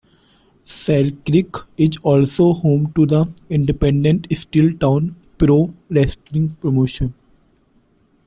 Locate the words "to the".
2.93-3.23